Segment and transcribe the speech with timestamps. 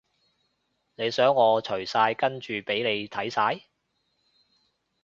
[0.95, 3.65] 你想我除晒跟住畀你睇晒？